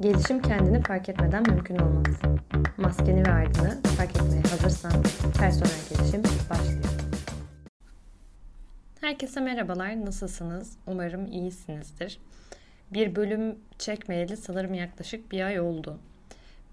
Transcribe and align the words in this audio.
Gelişim 0.00 0.42
kendini 0.42 0.82
fark 0.82 1.08
etmeden 1.08 1.42
mümkün 1.50 1.78
olmaz. 1.78 2.20
Maskeni 2.76 3.26
ve 3.26 3.32
ardını 3.32 3.82
fark 3.82 4.10
etmeye 4.16 4.42
hazırsan 4.42 4.92
personel 5.38 5.70
gelişim 5.90 6.22
başlıyor. 6.50 6.84
Herkese 9.00 9.40
merhabalar, 9.40 10.04
nasılsınız? 10.06 10.76
Umarım 10.86 11.26
iyisinizdir. 11.26 12.18
Bir 12.92 13.16
bölüm 13.16 13.56
çekmeyeli 13.78 14.36
sanırım 14.36 14.74
yaklaşık 14.74 15.32
bir 15.32 15.42
ay 15.42 15.60
oldu. 15.60 15.98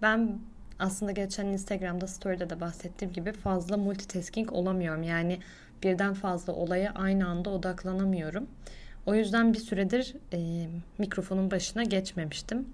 Ben 0.01 0.39
aslında 0.79 1.11
geçen 1.11 1.45
Instagram'da 1.45 2.07
story'de 2.07 2.49
de 2.49 2.61
bahsettiğim 2.61 3.13
gibi 3.13 3.31
fazla 3.31 3.77
multitasking 3.77 4.51
olamıyorum. 4.51 5.03
Yani 5.03 5.39
birden 5.83 6.13
fazla 6.13 6.53
olaya 6.53 6.91
aynı 6.93 7.27
anda 7.27 7.49
odaklanamıyorum. 7.49 8.47
O 9.05 9.15
yüzden 9.15 9.53
bir 9.53 9.59
süredir 9.59 10.15
e, 10.33 10.67
mikrofonun 10.97 11.51
başına 11.51 11.83
geçmemiştim. 11.83 12.67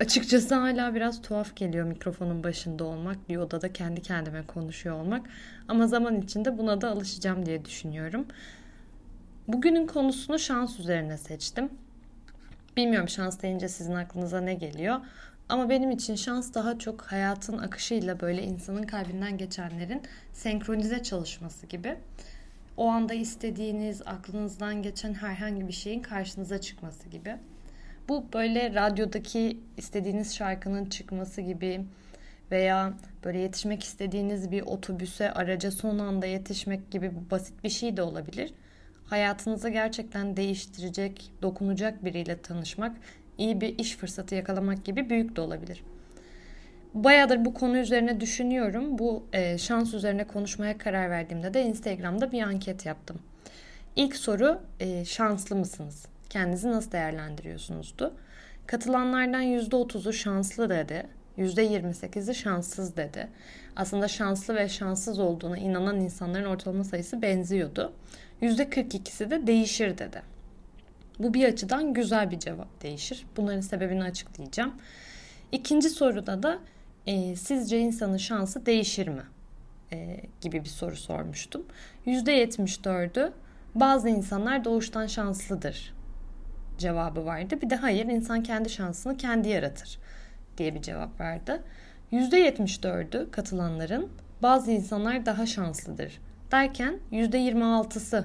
Açıkçası 0.00 0.54
hala 0.54 0.94
biraz 0.94 1.22
tuhaf 1.22 1.56
geliyor 1.56 1.86
mikrofonun 1.86 2.44
başında 2.44 2.84
olmak, 2.84 3.28
bir 3.28 3.36
odada 3.36 3.72
kendi 3.72 4.02
kendime 4.02 4.46
konuşuyor 4.46 5.00
olmak. 5.00 5.26
Ama 5.68 5.86
zaman 5.86 6.20
içinde 6.20 6.58
buna 6.58 6.80
da 6.80 6.90
alışacağım 6.90 7.46
diye 7.46 7.64
düşünüyorum. 7.64 8.26
Bugünün 9.48 9.86
konusunu 9.86 10.38
şans 10.38 10.80
üzerine 10.80 11.18
seçtim. 11.18 11.68
Bilmiyorum 12.76 13.08
şans 13.08 13.42
deyince 13.42 13.68
sizin 13.68 13.94
aklınıza 13.94 14.40
ne 14.40 14.54
geliyor? 14.54 15.00
Ama 15.48 15.68
benim 15.68 15.90
için 15.90 16.14
şans 16.14 16.54
daha 16.54 16.78
çok 16.78 17.02
hayatın 17.02 17.58
akışıyla 17.58 18.20
böyle 18.20 18.42
insanın 18.42 18.82
kalbinden 18.82 19.38
geçenlerin 19.38 20.02
senkronize 20.32 21.02
çalışması 21.02 21.66
gibi. 21.66 21.96
O 22.76 22.88
anda 22.88 23.14
istediğiniz, 23.14 24.02
aklınızdan 24.06 24.82
geçen 24.82 25.14
herhangi 25.14 25.68
bir 25.68 25.72
şeyin 25.72 26.02
karşınıza 26.02 26.60
çıkması 26.60 27.08
gibi. 27.08 27.36
Bu 28.08 28.24
böyle 28.34 28.74
radyodaki 28.74 29.60
istediğiniz 29.76 30.34
şarkının 30.36 30.84
çıkması 30.84 31.40
gibi 31.40 31.80
veya 32.50 32.92
böyle 33.24 33.38
yetişmek 33.38 33.84
istediğiniz 33.84 34.50
bir 34.50 34.62
otobüse, 34.62 35.32
araca 35.32 35.70
son 35.70 35.98
anda 35.98 36.26
yetişmek 36.26 36.90
gibi 36.90 37.12
basit 37.30 37.64
bir 37.64 37.68
şey 37.68 37.96
de 37.96 38.02
olabilir. 38.02 38.54
Hayatınızı 39.06 39.68
gerçekten 39.68 40.36
değiştirecek, 40.36 41.32
dokunacak 41.42 42.04
biriyle 42.04 42.42
tanışmak, 42.42 42.96
iyi 43.38 43.60
bir 43.60 43.78
iş 43.78 43.96
fırsatı 43.96 44.34
yakalamak 44.34 44.84
gibi 44.84 45.10
büyük 45.10 45.36
de 45.36 45.40
olabilir. 45.40 45.82
Bayağıdır 46.94 47.44
bu 47.44 47.54
konu 47.54 47.78
üzerine 47.78 48.20
düşünüyorum. 48.20 48.98
Bu 48.98 49.26
e, 49.32 49.58
şans 49.58 49.94
üzerine 49.94 50.24
konuşmaya 50.24 50.78
karar 50.78 51.10
verdiğimde 51.10 51.54
de 51.54 51.62
Instagram'da 51.62 52.32
bir 52.32 52.42
anket 52.42 52.86
yaptım. 52.86 53.18
İlk 53.96 54.16
soru 54.16 54.60
e, 54.80 55.04
şanslı 55.04 55.56
mısınız? 55.56 56.06
Kendinizi 56.30 56.70
nasıl 56.70 56.92
değerlendiriyorsunuzdu? 56.92 58.14
Katılanlardan 58.66 59.42
%30'u 59.42 60.12
şanslı 60.12 60.70
dedi. 60.70 61.06
%28'i 61.38 62.34
şanssız 62.34 62.96
dedi. 62.96 63.28
Aslında 63.76 64.08
şanslı 64.08 64.54
ve 64.54 64.68
şanssız 64.68 65.18
olduğuna 65.18 65.58
inanan 65.58 66.00
insanların 66.00 66.44
ortalama 66.44 66.84
sayısı 66.84 67.22
benziyordu. 67.22 67.92
%42'si 68.42 69.30
de 69.30 69.46
değişir 69.46 69.98
dedi. 69.98 70.22
Bu 71.18 71.34
bir 71.34 71.44
açıdan 71.44 71.94
güzel 71.94 72.30
bir 72.30 72.38
cevap 72.38 72.82
değişir. 72.82 73.26
Bunların 73.36 73.60
sebebini 73.60 74.04
açıklayacağım. 74.04 74.74
İkinci 75.52 75.90
soruda 75.90 76.42
da 76.42 76.58
e, 77.06 77.36
sizce 77.36 77.78
insanın 77.78 78.16
şansı 78.16 78.66
değişir 78.66 79.08
mi? 79.08 79.22
E, 79.92 80.20
gibi 80.40 80.64
bir 80.64 80.68
soru 80.68 80.96
sormuştum. 80.96 81.66
%74'ü 82.06 83.32
bazı 83.74 84.08
insanlar 84.08 84.64
doğuştan 84.64 85.06
şanslıdır 85.06 85.97
cevabı 86.78 87.26
vardı. 87.26 87.60
Bir 87.62 87.70
de 87.70 87.76
hayır 87.76 88.06
insan 88.06 88.42
kendi 88.42 88.70
şansını 88.70 89.16
kendi 89.16 89.48
yaratır 89.48 89.98
diye 90.58 90.74
bir 90.74 90.82
cevap 90.82 91.20
verdi. 91.20 91.62
%74'ü 92.12 93.30
katılanların 93.30 94.08
bazı 94.42 94.70
insanlar 94.70 95.26
daha 95.26 95.46
şanslıdır 95.46 96.20
derken 96.52 96.98
%26'sı 97.12 98.24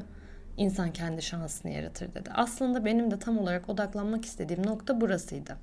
insan 0.58 0.94
kendi 0.94 1.22
şansını 1.22 1.72
yaratır 1.72 2.16
dedi. 2.16 2.30
Aslında 2.34 2.86
benim 2.86 3.12
de 3.12 3.19
tam 3.19 3.38
olarak 3.38 3.69
odaklanmak 3.69 4.25
istediğim 4.25 4.66
nokta 4.68 5.02
burasıydı. 5.02 5.58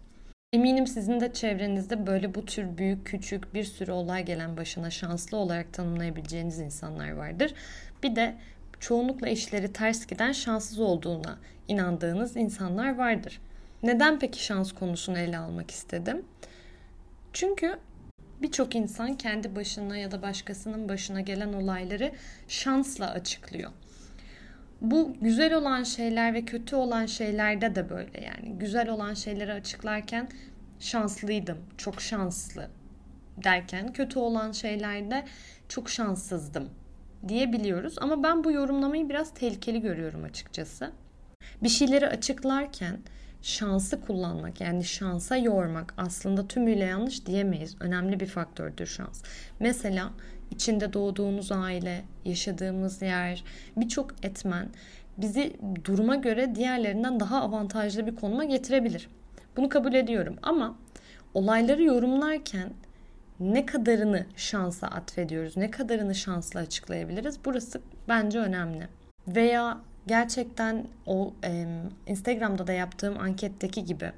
Eminim 0.53 0.87
sizin 0.87 1.21
de 1.21 1.33
çevrenizde 1.33 2.07
böyle 2.07 2.35
bu 2.35 2.45
tür 2.45 2.79
büyük 2.79 3.07
küçük 3.07 3.55
bir 3.55 3.65
sürü 3.65 3.93
olay 3.93 4.25
gelen 4.25 4.57
başına 4.57 4.91
şanslı 4.91 5.37
olarak 5.37 5.73
tanımlayabileceğiniz 5.73 6.59
insanlar 6.59 7.11
vardır. 7.11 7.55
Bir 8.03 8.17
de 8.17 8.35
çoğunlukla 8.81 9.29
işleri 9.29 9.73
ters 9.73 10.07
giden 10.07 10.33
şanssız 10.33 10.79
olduğuna 10.79 11.39
inandığınız 11.71 12.37
insanlar 12.37 12.99
vardır. 12.99 13.41
Neden 13.83 14.19
peki 14.19 14.45
şans 14.45 14.73
konusunu 14.73 15.19
ele 15.19 15.39
almak 15.39 15.71
istedim? 15.71 16.25
Çünkü 17.33 17.79
birçok 18.43 18.75
insan 18.75 19.15
kendi 19.15 19.57
başına 19.57 19.97
ya 19.97 20.11
da 20.11 20.23
başkasının 20.23 20.89
başına 20.89 21.21
gelen 21.21 21.53
olayları 21.53 22.13
şansla 22.49 23.11
açıklıyor. 23.11 23.71
Bu 24.81 25.17
güzel 25.21 25.55
olan 25.55 25.83
şeyler 25.83 26.35
ve 26.35 26.45
kötü 26.45 26.77
olan 26.77 27.07
şeylerde 27.07 27.75
de 27.75 27.91
böyle 27.91 28.25
yani 28.25 28.59
güzel 28.59 28.89
olan 28.89 29.15
şeyleri 29.15 29.53
açıklarken 29.53 30.29
şanslıydım, 30.81 31.59
çok 31.79 32.01
şanslı 32.01 32.71
derken 33.45 33.93
kötü 33.93 34.19
olan 34.19 34.53
şeylerde 34.53 35.25
çok 35.69 35.91
şanssızdım 35.91 36.71
diyebiliyoruz. 37.29 37.99
Ama 37.99 38.23
ben 38.23 38.45
bu 38.45 38.53
yorumlamayı 38.53 39.09
biraz 39.09 39.35
tehlikeli 39.35 39.81
görüyorum 39.81 40.25
açıkçası. 40.25 40.93
Bir 41.63 41.69
şeyleri 41.69 42.09
açıklarken 42.09 42.99
şansı 43.43 44.01
kullanmak 44.01 44.61
yani 44.61 44.85
şansa 44.85 45.37
yormak 45.37 45.95
aslında 45.97 46.49
tümüyle 46.49 46.85
yanlış 46.85 47.27
diyemeyiz. 47.27 47.77
Önemli 47.81 48.21
bir 48.21 48.27
faktördür 48.27 48.87
şans. 48.87 49.23
Mesela 49.61 50.11
içinde 50.51 50.93
doğduğunuz 50.93 51.53
aile, 51.53 52.05
yaşadığımız 52.25 53.03
yer, 53.03 53.45
birçok 53.77 54.25
etmen 54.25 54.69
bizi 55.19 55.57
duruma 55.85 56.15
göre 56.15 56.55
diğerlerinden 56.55 57.21
daha 57.21 57.43
avantajlı 57.43 58.07
bir 58.07 58.17
konuma 58.17 58.45
getirebilir. 58.45 59.09
Bunu 59.57 59.69
kabul 59.69 59.95
ediyorum 59.95 60.37
ama 60.43 60.77
olayları 61.35 61.83
yorumlarken 61.83 62.71
ne 63.41 63.67
kadarını 63.67 64.27
şansa 64.37 64.87
atfediyoruz, 64.87 65.57
ne 65.57 65.71
kadarını 65.71 66.15
şansla 66.15 66.61
açıklayabiliriz? 66.61 67.39
Burası 67.45 67.81
bence 68.09 68.39
önemli. 68.39 68.89
Veya 69.29 69.81
gerçekten 70.07 70.87
o 71.07 71.35
e, 71.45 71.67
Instagram'da 72.07 72.67
da 72.67 72.73
yaptığım 72.73 73.19
anketteki 73.19 73.85
gibi 73.85 74.13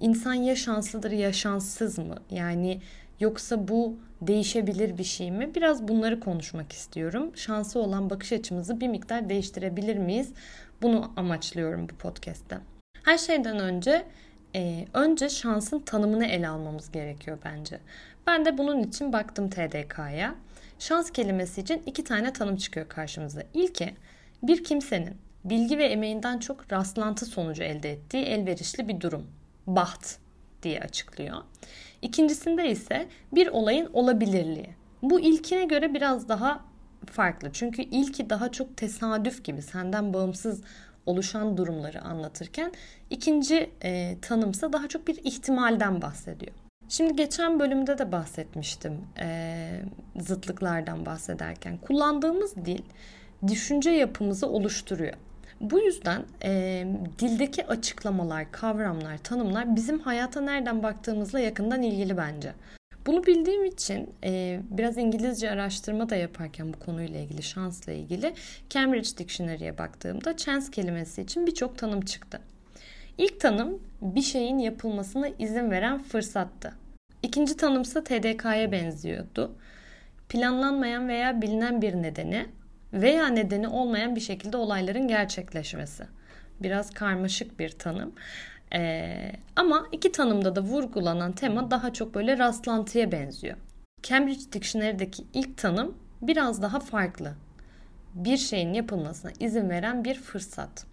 insan 0.00 0.34
ya 0.34 0.56
şanslıdır 0.56 1.10
ya 1.10 1.32
şanssız 1.32 1.98
mı? 1.98 2.16
Yani 2.30 2.80
yoksa 3.20 3.68
bu 3.68 3.96
değişebilir 4.20 4.98
bir 4.98 5.04
şey 5.04 5.30
mi? 5.30 5.54
Biraz 5.54 5.88
bunları 5.88 6.20
konuşmak 6.20 6.72
istiyorum. 6.72 7.32
Şansı 7.36 7.78
olan 7.78 8.10
bakış 8.10 8.32
açımızı 8.32 8.80
bir 8.80 8.88
miktar 8.88 9.28
değiştirebilir 9.28 9.96
miyiz? 9.96 10.32
Bunu 10.82 11.12
amaçlıyorum 11.16 11.88
bu 11.88 11.94
podcast'te. 11.94 12.58
Her 13.04 13.18
şeyden 13.18 13.58
önce 13.58 14.06
e, 14.54 14.84
önce 14.94 15.28
şansın 15.28 15.78
tanımını 15.78 16.26
ele 16.26 16.48
almamız 16.48 16.92
gerekiyor 16.92 17.38
bence. 17.44 17.80
Ben 18.26 18.44
de 18.44 18.58
bunun 18.58 18.82
için 18.82 19.12
baktım 19.12 19.50
TDK'ya. 19.50 20.34
Şans 20.78 21.10
kelimesi 21.10 21.60
için 21.60 21.82
iki 21.86 22.04
tane 22.04 22.32
tanım 22.32 22.56
çıkıyor 22.56 22.88
karşımıza. 22.88 23.42
İlki 23.54 23.94
bir 24.42 24.64
kimsenin 24.64 25.16
bilgi 25.44 25.78
ve 25.78 25.84
emeğinden 25.84 26.38
çok 26.38 26.72
rastlantı 26.72 27.26
sonucu 27.26 27.62
elde 27.62 27.92
ettiği 27.92 28.24
elverişli 28.24 28.88
bir 28.88 29.00
durum. 29.00 29.26
Baht 29.66 30.18
diye 30.62 30.80
açıklıyor. 30.80 31.42
İkincisinde 32.02 32.70
ise 32.70 33.08
bir 33.32 33.46
olayın 33.46 33.90
olabilirliği. 33.92 34.70
Bu 35.02 35.20
ilkine 35.20 35.64
göre 35.64 35.94
biraz 35.94 36.28
daha 36.28 36.64
farklı. 37.06 37.52
Çünkü 37.52 37.82
ilki 37.82 38.30
daha 38.30 38.52
çok 38.52 38.76
tesadüf 38.76 39.44
gibi 39.44 39.62
senden 39.62 40.14
bağımsız 40.14 40.62
oluşan 41.06 41.56
durumları 41.56 42.02
anlatırken 42.02 42.72
ikinci 43.10 43.70
e, 43.82 44.16
tanımsa 44.22 44.72
daha 44.72 44.88
çok 44.88 45.08
bir 45.08 45.16
ihtimalden 45.24 46.02
bahsediyor. 46.02 46.52
Şimdi 46.88 47.16
geçen 47.16 47.60
bölümde 47.60 47.98
de 47.98 48.12
bahsetmiştim 48.12 49.00
e, 49.18 49.80
zıtlıklardan 50.20 51.06
bahsederken. 51.06 51.78
Kullandığımız 51.78 52.56
dil 52.56 52.82
düşünce 53.46 53.90
yapımızı 53.90 54.48
oluşturuyor. 54.48 55.14
Bu 55.60 55.78
yüzden 55.78 56.22
e, 56.44 56.84
dildeki 57.18 57.66
açıklamalar, 57.66 58.52
kavramlar, 58.52 59.18
tanımlar 59.18 59.76
bizim 59.76 59.98
hayata 59.98 60.40
nereden 60.40 60.82
baktığımızla 60.82 61.40
yakından 61.40 61.82
ilgili 61.82 62.16
bence. 62.16 62.52
Bunu 63.06 63.26
bildiğim 63.26 63.64
için 63.64 64.10
e, 64.24 64.60
biraz 64.70 64.96
İngilizce 64.96 65.50
araştırma 65.50 66.10
da 66.10 66.16
yaparken 66.16 66.72
bu 66.72 66.78
konuyla 66.78 67.20
ilgili, 67.20 67.42
şansla 67.42 67.92
ilgili 67.92 68.34
Cambridge 68.70 69.16
Dictionary'e 69.18 69.78
baktığımda 69.78 70.36
chance 70.36 70.66
kelimesi 70.72 71.22
için 71.22 71.46
birçok 71.46 71.78
tanım 71.78 72.00
çıktı. 72.00 72.40
İlk 73.18 73.40
tanım 73.40 73.82
bir 74.02 74.22
şeyin 74.22 74.58
yapılmasına 74.58 75.28
izin 75.38 75.70
veren 75.70 76.02
fırsattı. 76.02 76.72
İkinci 77.22 77.56
tanımsa 77.56 78.04
TDK'ya 78.04 78.72
benziyordu. 78.72 79.56
Planlanmayan 80.28 81.08
veya 81.08 81.42
bilinen 81.42 81.82
bir 81.82 81.94
nedeni 81.94 82.46
veya 83.02 83.26
nedeni 83.26 83.68
olmayan 83.68 84.16
bir 84.16 84.20
şekilde 84.20 84.56
olayların 84.56 85.08
gerçekleşmesi. 85.08 86.04
Biraz 86.60 86.90
karmaşık 86.90 87.58
bir 87.58 87.70
tanım. 87.70 88.12
Ee, 88.74 89.32
ama 89.56 89.86
iki 89.92 90.12
tanımda 90.12 90.56
da 90.56 90.60
vurgulanan 90.60 91.32
tema 91.32 91.70
daha 91.70 91.92
çok 91.92 92.14
böyle 92.14 92.38
rastlantıya 92.38 93.12
benziyor. 93.12 93.56
Cambridge 94.02 94.52
Dictionary'deki 94.52 95.24
ilk 95.34 95.58
tanım 95.58 95.98
biraz 96.22 96.62
daha 96.62 96.80
farklı. 96.80 97.34
Bir 98.14 98.36
şeyin 98.36 98.74
yapılmasına 98.74 99.30
izin 99.40 99.70
veren 99.70 100.04
bir 100.04 100.14
fırsat. 100.14 100.86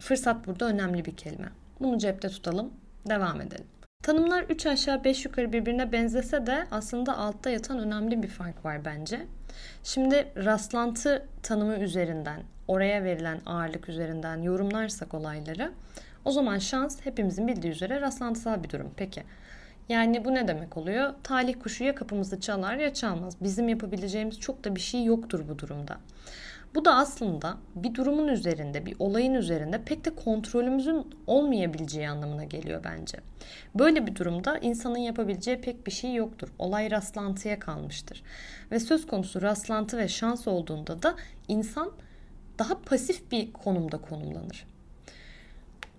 Fırsat 0.00 0.46
burada 0.46 0.64
önemli 0.64 1.04
bir 1.04 1.16
kelime. 1.16 1.48
Bunu 1.80 1.98
cepte 1.98 2.28
tutalım, 2.28 2.72
devam 3.08 3.40
edelim. 3.40 3.66
Tanımlar 4.04 4.42
3 4.42 4.66
aşağı 4.66 5.04
5 5.04 5.24
yukarı 5.24 5.52
birbirine 5.52 5.92
benzese 5.92 6.46
de 6.46 6.66
aslında 6.70 7.18
altta 7.18 7.50
yatan 7.50 7.78
önemli 7.78 8.22
bir 8.22 8.28
fark 8.28 8.64
var 8.64 8.84
bence. 8.84 9.26
Şimdi 9.84 10.32
rastlantı 10.36 11.26
tanımı 11.42 11.78
üzerinden, 11.78 12.42
oraya 12.68 13.04
verilen 13.04 13.40
ağırlık 13.46 13.88
üzerinden 13.88 14.42
yorumlarsak 14.42 15.14
olayları 15.14 15.72
o 16.24 16.30
zaman 16.30 16.58
şans 16.58 17.00
hepimizin 17.04 17.48
bildiği 17.48 17.72
üzere 17.72 18.00
rastlantısal 18.00 18.62
bir 18.62 18.70
durum. 18.70 18.90
Peki 18.96 19.22
yani 19.88 20.24
bu 20.24 20.34
ne 20.34 20.48
demek 20.48 20.76
oluyor? 20.76 21.14
Talih 21.22 21.54
kuşu 21.62 21.84
ya 21.84 21.94
kapımızı 21.94 22.40
çalar 22.40 22.76
ya 22.76 22.94
çalmaz. 22.94 23.36
Bizim 23.40 23.68
yapabileceğimiz 23.68 24.40
çok 24.40 24.64
da 24.64 24.76
bir 24.76 24.80
şey 24.80 25.04
yoktur 25.04 25.48
bu 25.48 25.58
durumda. 25.58 25.98
Bu 26.74 26.84
da 26.84 26.94
aslında 26.94 27.56
bir 27.74 27.94
durumun 27.94 28.28
üzerinde, 28.28 28.86
bir 28.86 28.96
olayın 28.98 29.34
üzerinde 29.34 29.84
pek 29.84 30.04
de 30.04 30.14
kontrolümüzün 30.14 31.14
olmayabileceği 31.26 32.08
anlamına 32.08 32.44
geliyor 32.44 32.84
bence. 32.84 33.18
Böyle 33.74 34.06
bir 34.06 34.14
durumda 34.16 34.58
insanın 34.58 34.98
yapabileceği 34.98 35.60
pek 35.60 35.86
bir 35.86 35.92
şey 35.92 36.14
yoktur. 36.14 36.48
Olay 36.58 36.90
rastlantıya 36.90 37.58
kalmıştır. 37.58 38.22
Ve 38.70 38.80
söz 38.80 39.06
konusu 39.06 39.42
rastlantı 39.42 39.98
ve 39.98 40.08
şans 40.08 40.48
olduğunda 40.48 41.02
da 41.02 41.14
insan 41.48 41.92
daha 42.58 42.78
pasif 42.80 43.32
bir 43.32 43.52
konumda 43.52 43.98
konumlanır. 43.98 44.66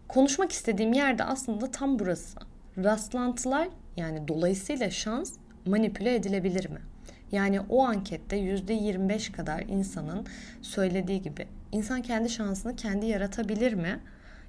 Konuşmak 0.07 0.51
istediğim 0.51 0.93
yerde 0.93 1.23
aslında 1.23 1.71
tam 1.71 1.99
burası. 1.99 2.39
Rastlantılar 2.77 3.67
yani 3.97 4.27
dolayısıyla 4.27 4.89
şans 4.89 5.33
manipüle 5.65 6.15
edilebilir 6.15 6.69
mi? 6.69 6.79
Yani 7.31 7.59
o 7.59 7.85
ankette 7.85 8.37
%25 8.37 9.31
kadar 9.31 9.59
insanın 9.61 10.27
söylediği 10.61 11.21
gibi 11.21 11.47
insan 11.71 12.01
kendi 12.01 12.29
şansını 12.29 12.75
kendi 12.75 13.05
yaratabilir 13.05 13.73
mi? 13.73 13.99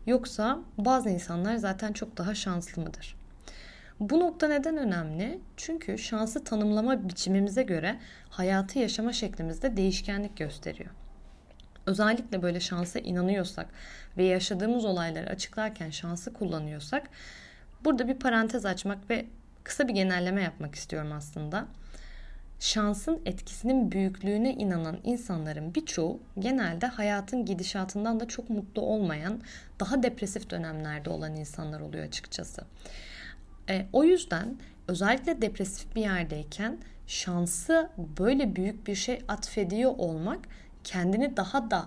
Yoksa 0.06 0.58
bazı 0.78 1.10
insanlar 1.10 1.56
zaten 1.56 1.92
çok 1.92 2.16
daha 2.16 2.34
şanslı 2.34 2.82
mıdır? 2.82 3.16
Bu 4.00 4.20
nokta 4.20 4.48
neden 4.48 4.76
önemli? 4.76 5.40
Çünkü 5.56 5.98
şansı 5.98 6.44
tanımlama 6.44 7.08
biçimimize 7.08 7.62
göre 7.62 7.98
hayatı 8.28 8.78
yaşama 8.78 9.12
şeklimizde 9.12 9.76
değişkenlik 9.76 10.36
gösteriyor. 10.36 10.90
Özellikle 11.86 12.42
böyle 12.42 12.60
şansa 12.60 12.98
inanıyorsak 12.98 13.66
ve 14.16 14.24
yaşadığımız 14.24 14.84
olayları 14.84 15.30
açıklarken 15.30 15.90
şansı 15.90 16.32
kullanıyorsak 16.32 17.08
burada 17.84 18.08
bir 18.08 18.14
parantez 18.14 18.66
açmak 18.66 19.10
ve 19.10 19.26
kısa 19.64 19.88
bir 19.88 19.94
genelleme 19.94 20.42
yapmak 20.42 20.74
istiyorum 20.74 21.12
aslında 21.12 21.66
şansın 22.60 23.20
etkisinin 23.26 23.92
büyüklüğüne 23.92 24.52
inanan 24.52 24.98
insanların 25.04 25.74
birçoğu 25.74 26.20
genelde 26.38 26.86
hayatın 26.86 27.44
gidişatından 27.44 28.20
da 28.20 28.28
çok 28.28 28.50
mutlu 28.50 28.82
olmayan, 28.82 29.40
daha 29.80 30.02
depresif 30.02 30.50
dönemlerde 30.50 31.10
olan 31.10 31.36
insanlar 31.36 31.80
oluyor 31.80 32.04
açıkçası. 32.04 32.62
E, 33.68 33.86
o 33.92 34.04
yüzden 34.04 34.56
özellikle 34.88 35.42
depresif 35.42 35.96
bir 35.96 36.00
yerdeyken 36.00 36.78
şansı 37.06 37.90
böyle 37.98 38.56
büyük 38.56 38.86
bir 38.86 38.94
şey 38.94 39.22
atfediyor 39.28 39.94
olmak 39.98 40.40
kendini 40.84 41.36
daha 41.36 41.70
da 41.70 41.86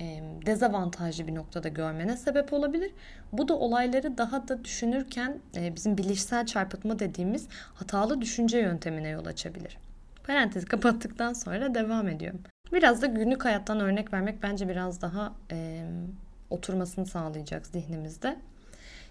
e, 0.00 0.22
dezavantajlı 0.46 1.26
bir 1.26 1.34
noktada 1.34 1.68
görmene 1.68 2.16
sebep 2.16 2.52
olabilir. 2.52 2.92
Bu 3.32 3.48
da 3.48 3.58
olayları 3.58 4.18
daha 4.18 4.48
da 4.48 4.64
düşünürken 4.64 5.38
e, 5.56 5.76
bizim 5.76 5.98
bilişsel 5.98 6.46
çarpıtma 6.46 6.98
dediğimiz 6.98 7.48
hatalı 7.74 8.20
düşünce 8.20 8.58
yöntemine 8.58 9.08
yol 9.08 9.26
açabilir. 9.26 9.78
Parantezi 10.26 10.66
kapattıktan 10.66 11.32
sonra 11.32 11.74
devam 11.74 12.08
ediyorum. 12.08 12.40
Biraz 12.72 13.02
da 13.02 13.06
günlük 13.06 13.44
hayattan 13.44 13.80
örnek 13.80 14.12
vermek 14.12 14.42
bence 14.42 14.68
biraz 14.68 15.02
daha 15.02 15.32
e, 15.50 15.84
oturmasını 16.50 17.06
sağlayacak 17.06 17.66
zihnimizde. 17.66 18.36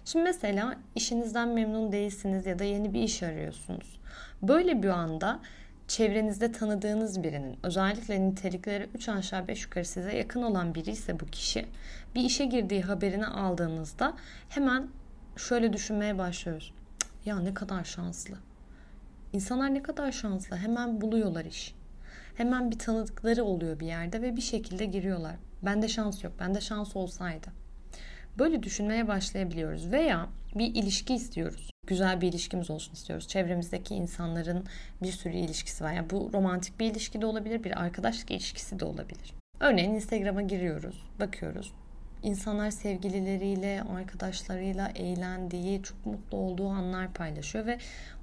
Şimdi 0.04 0.24
mesela 0.24 0.76
işinizden 0.94 1.48
memnun 1.48 1.92
değilsiniz 1.92 2.46
ya 2.46 2.58
da 2.58 2.64
yeni 2.64 2.94
bir 2.94 3.02
iş 3.02 3.22
arıyorsunuz. 3.22 4.00
Böyle 4.42 4.82
bir 4.82 4.88
anda 4.88 5.40
çevrenizde 5.88 6.52
tanıdığınız 6.52 7.22
birinin 7.22 7.58
özellikle 7.62 8.20
nitelikleri 8.20 8.88
3 8.94 9.08
aşağı 9.08 9.48
5 9.48 9.64
yukarı 9.64 9.84
size 9.84 10.16
yakın 10.16 10.42
olan 10.42 10.74
biri 10.74 10.90
ise 10.90 11.20
bu 11.20 11.26
kişi 11.26 11.66
bir 12.14 12.24
işe 12.24 12.44
girdiği 12.44 12.82
haberini 12.82 13.26
aldığınızda 13.26 14.14
hemen 14.48 14.88
şöyle 15.36 15.72
düşünmeye 15.72 16.18
başlıyoruz. 16.18 16.74
Ya 17.24 17.40
ne 17.40 17.54
kadar 17.54 17.84
şanslı. 17.84 18.34
İnsanlar 19.32 19.74
ne 19.74 19.82
kadar 19.82 20.12
şanslı. 20.12 20.56
Hemen 20.56 21.00
buluyorlar 21.00 21.44
iş. 21.44 21.74
Hemen 22.36 22.70
bir 22.70 22.78
tanıdıkları 22.78 23.44
oluyor 23.44 23.80
bir 23.80 23.86
yerde 23.86 24.22
ve 24.22 24.36
bir 24.36 24.42
şekilde 24.42 24.84
giriyorlar. 24.84 25.34
Bende 25.62 25.88
şans 25.88 26.24
yok. 26.24 26.32
Bende 26.40 26.60
şans 26.60 26.96
olsaydı. 26.96 27.46
Böyle 28.38 28.62
düşünmeye 28.62 29.08
başlayabiliyoruz. 29.08 29.92
Veya 29.92 30.28
bir 30.54 30.74
ilişki 30.74 31.14
istiyoruz. 31.14 31.70
Güzel 31.86 32.20
bir 32.20 32.28
ilişkimiz 32.28 32.70
olsun 32.70 32.92
istiyoruz. 32.92 33.28
Çevremizdeki 33.28 33.94
insanların 33.94 34.64
bir 35.02 35.12
sürü 35.12 35.36
ilişkisi 35.36 35.84
var. 35.84 35.92
Yani 35.92 36.10
bu 36.10 36.30
romantik 36.32 36.80
bir 36.80 36.90
ilişki 36.90 37.20
de 37.20 37.26
olabilir, 37.26 37.64
bir 37.64 37.82
arkadaşlık 37.82 38.30
ilişkisi 38.30 38.80
de 38.80 38.84
olabilir. 38.84 39.34
Örneğin 39.60 39.94
Instagram'a 39.94 40.42
giriyoruz, 40.42 41.06
bakıyoruz. 41.20 41.72
İnsanlar 42.22 42.70
sevgilileriyle, 42.70 43.82
arkadaşlarıyla 43.82 44.88
eğlendiği, 44.88 45.82
çok 45.82 46.06
mutlu 46.06 46.38
olduğu 46.38 46.68
anlar 46.68 47.12
paylaşıyor 47.12 47.66
ve 47.66 47.78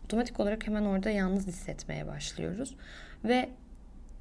otomatik 0.09 0.39
olarak 0.39 0.67
hemen 0.67 0.83
orada 0.83 1.09
yalnız 1.09 1.47
hissetmeye 1.47 2.07
başlıyoruz. 2.07 2.75
Ve 3.23 3.49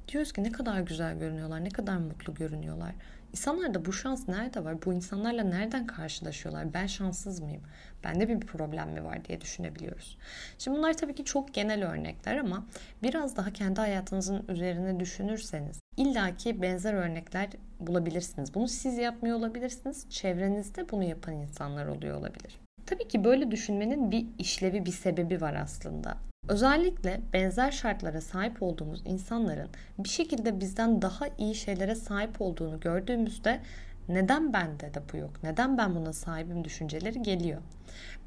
diyoruz 0.07 0.33
ki 0.33 0.43
ne 0.43 0.51
kadar 0.51 0.79
güzel 0.79 1.19
görünüyorlar, 1.19 1.63
ne 1.63 1.69
kadar 1.69 1.97
mutlu 1.97 2.33
görünüyorlar. 2.33 2.91
İnsanlarda 3.31 3.85
bu 3.85 3.93
şans 3.93 4.27
nerede 4.27 4.63
var? 4.63 4.85
Bu 4.85 4.93
insanlarla 4.93 5.43
nereden 5.43 5.87
karşılaşıyorlar? 5.87 6.73
Ben 6.73 6.87
şanssız 6.87 7.39
mıyım? 7.39 7.61
Bende 8.03 8.29
bir 8.29 8.39
problem 8.39 8.89
mi 8.89 9.03
var 9.03 9.25
diye 9.25 9.41
düşünebiliyoruz. 9.41 10.17
Şimdi 10.57 10.77
bunlar 10.77 10.93
tabii 10.93 11.15
ki 11.15 11.25
çok 11.25 11.53
genel 11.53 11.91
örnekler 11.91 12.37
ama 12.37 12.65
biraz 13.03 13.37
daha 13.37 13.53
kendi 13.53 13.81
hayatınızın 13.81 14.45
üzerine 14.47 14.99
düşünürseniz 14.99 15.79
illaki 15.97 16.61
benzer 16.61 16.93
örnekler 16.93 17.49
bulabilirsiniz. 17.79 18.53
Bunu 18.53 18.67
siz 18.67 18.97
yapmıyor 18.97 19.37
olabilirsiniz. 19.37 20.09
Çevrenizde 20.09 20.89
bunu 20.91 21.03
yapan 21.03 21.33
insanlar 21.33 21.85
oluyor 21.85 22.17
olabilir. 22.17 22.68
Tabii 22.89 23.07
ki 23.07 23.23
böyle 23.23 23.51
düşünmenin 23.51 24.11
bir 24.11 24.25
işlevi, 24.37 24.85
bir 24.85 24.91
sebebi 24.91 25.41
var 25.41 25.53
aslında. 25.53 26.17
Özellikle 26.47 27.21
benzer 27.33 27.71
şartlara 27.71 28.21
sahip 28.21 28.63
olduğumuz 28.63 29.01
insanların 29.05 29.69
bir 29.99 30.09
şekilde 30.09 30.59
bizden 30.59 31.01
daha 31.01 31.25
iyi 31.37 31.55
şeylere 31.55 31.95
sahip 31.95 32.41
olduğunu 32.41 32.79
gördüğümüzde 32.79 33.59
neden 34.07 34.53
bende 34.53 34.93
de 34.93 35.01
bu 35.13 35.17
yok? 35.17 35.43
Neden 35.43 35.77
ben 35.77 35.95
buna 35.95 36.13
sahibim 36.13 36.63
düşünceleri 36.63 37.21
geliyor. 37.21 37.61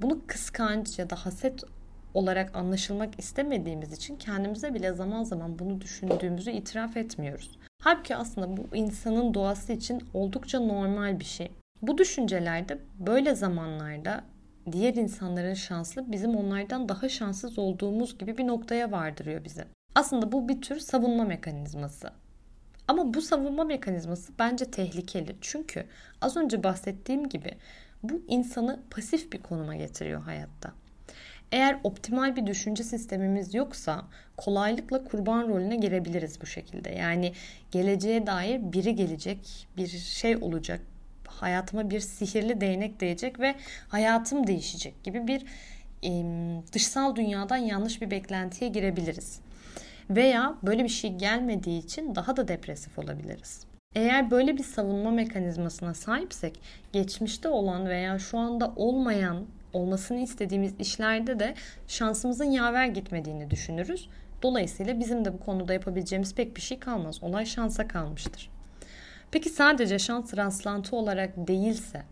Bunu 0.00 0.26
kıskanç 0.26 0.99
ya 0.99 1.11
da 1.11 1.16
haset 1.16 1.64
olarak 2.14 2.57
anlaşılmak 2.57 3.19
istemediğimiz 3.19 3.92
için 3.92 4.16
kendimize 4.16 4.75
bile 4.75 4.92
zaman 4.92 5.25
zaman 5.25 5.59
bunu 5.59 5.81
düşündüğümüzü 5.81 6.50
itiraf 6.50 6.97
etmiyoruz. 6.97 7.59
Halbuki 7.83 8.16
aslında 8.16 8.57
bu 8.57 8.76
insanın 8.76 9.35
doğası 9.35 9.73
için 9.73 10.02
oldukça 10.14 10.61
normal 10.61 11.21
bir 11.21 11.25
şey. 11.25 11.52
Bu 11.83 11.99
düşüncelerde 11.99 12.78
böyle 12.99 13.35
zamanlarda 13.35 14.25
diğer 14.73 14.95
insanların 14.95 15.54
şanslı 15.54 16.12
bizim 16.12 16.37
onlardan 16.37 16.88
daha 16.88 17.09
şanssız 17.09 17.59
olduğumuz 17.59 18.19
gibi 18.19 18.38
bir 18.38 18.47
noktaya 18.47 18.92
vardırıyor 18.92 19.45
bizi. 19.45 19.64
Aslında 19.95 20.33
bu 20.33 20.49
bir 20.49 20.61
tür 20.61 20.78
savunma 20.78 21.25
mekanizması. 21.25 22.11
Ama 22.88 23.14
bu 23.14 23.23
savunma 23.23 23.64
mekanizması 23.64 24.33
bence 24.38 24.64
tehlikeli. 24.64 25.37
Çünkü 25.40 25.87
az 26.21 26.37
önce 26.37 26.62
bahsettiğim 26.62 27.28
gibi 27.28 27.50
bu 28.02 28.23
insanı 28.28 28.81
pasif 28.90 29.33
bir 29.33 29.42
konuma 29.42 29.76
getiriyor 29.76 30.23
hayatta. 30.23 30.73
Eğer 31.52 31.81
optimal 31.85 32.37
bir 32.37 32.47
düşünce 32.47 32.85
sistemimiz 32.85 33.54
yoksa 33.54 34.04
kolaylıkla 34.37 35.04
kurban 35.04 35.49
rolüne 35.49 35.76
girebiliriz 35.76 36.40
bu 36.40 36.47
şekilde. 36.47 36.90
Yani 36.90 37.33
geleceğe 37.71 38.26
dair 38.26 38.73
biri 38.73 38.95
gelecek, 38.95 39.69
bir 39.76 39.87
şey 39.88 40.37
olacak, 40.37 40.81
hayatıma 41.42 41.90
bir 41.90 42.00
sihirli 42.00 42.61
değnek 42.61 43.00
değecek 43.00 43.40
ve 43.40 43.54
hayatım 43.88 44.46
değişecek 44.46 45.04
gibi 45.04 45.26
bir 45.26 45.44
e, 46.04 46.11
dışsal 46.72 47.16
dünyadan 47.16 47.56
yanlış 47.56 48.02
bir 48.02 48.11
beklentiye 48.11 48.70
girebiliriz. 48.70 49.40
Veya 50.11 50.54
böyle 50.62 50.84
bir 50.84 50.88
şey 50.88 51.16
gelmediği 51.16 51.84
için 51.84 52.14
daha 52.14 52.37
da 52.37 52.49
depresif 52.49 52.99
olabiliriz. 52.99 53.66
Eğer 53.94 54.30
böyle 54.30 54.56
bir 54.56 54.64
savunma 54.64 55.11
mekanizmasına 55.11 55.94
sahipsek 55.94 56.61
geçmişte 56.92 57.49
olan 57.49 57.88
veya 57.88 58.18
şu 58.18 58.38
anda 58.38 58.72
olmayan 58.76 59.46
olmasını 59.72 60.18
istediğimiz 60.18 60.75
işlerde 60.78 61.38
de 61.38 61.54
şansımızın 61.88 62.50
yaver 62.50 62.87
gitmediğini 62.87 63.50
düşünürüz. 63.50 64.08
Dolayısıyla 64.42 65.00
bizim 65.00 65.25
de 65.25 65.32
bu 65.32 65.40
konuda 65.40 65.72
yapabileceğimiz 65.72 66.34
pek 66.34 66.56
bir 66.56 66.61
şey 66.61 66.78
kalmaz. 66.78 67.22
Olay 67.22 67.46
şansa 67.46 67.88
kalmıştır. 67.88 68.51
Peki 69.33 69.51
sadece 69.51 69.99
şans 69.99 70.37
rastlantı 70.37 70.97
olarak 70.97 71.31
değilse 71.37 72.03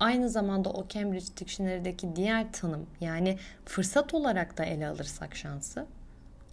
aynı 0.00 0.28
zamanda 0.28 0.70
o 0.70 0.88
Cambridge 0.88 1.36
Dictionary'deki 1.36 2.16
diğer 2.16 2.52
tanım 2.52 2.86
yani 3.00 3.38
fırsat 3.64 4.14
olarak 4.14 4.58
da 4.58 4.64
ele 4.64 4.88
alırsak 4.88 5.36
şansı 5.36 5.86